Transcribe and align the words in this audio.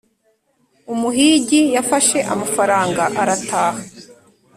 umuhigi 0.93 1.61
yafashe 1.75 2.17
amafaranga 2.33 3.03
arataha. 3.21 3.81